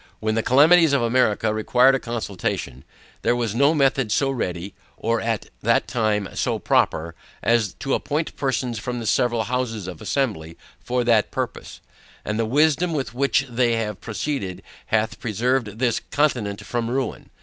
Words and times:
When 0.19 0.33
the 0.33 0.41
calamities 0.41 0.93
of 0.93 1.03
America 1.03 1.53
required 1.53 1.93
a 1.93 1.99
consultation, 1.99 2.83
there 3.21 3.35
was 3.35 3.53
no 3.53 3.75
method 3.75 4.11
so 4.11 4.31
ready, 4.31 4.73
or 4.97 5.21
at 5.21 5.51
that 5.61 5.87
time 5.87 6.27
so 6.33 6.57
proper, 6.57 7.13
as 7.43 7.75
to 7.81 7.93
appoint 7.93 8.35
persons 8.35 8.79
from 8.79 8.99
the 8.99 9.05
several 9.05 9.43
Houses 9.43 9.85
of 9.87 10.01
Assembly 10.01 10.57
for 10.83 11.03
that 11.03 11.29
purpose; 11.29 11.81
and 12.25 12.39
the 12.39 12.45
wisdom 12.47 12.93
with 12.93 13.13
which 13.13 13.45
they 13.47 13.73
have 13.75 14.01
proceeded 14.01 14.63
hath 14.87 15.19
preserved 15.19 15.77
this 15.77 16.01
continent 16.09 16.65
from 16.65 16.89
ruin. 16.89 17.29